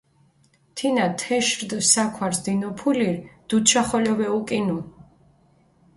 თინა 0.75 1.05
თეშ 1.19 1.47
რდჷ 1.59 1.79
საქვარს 1.91 2.39
დინოფულირი, 2.45 3.11
დუდშა 3.47 3.81
ხოლო 3.87 4.13
ვეუკინუ. 4.19 4.79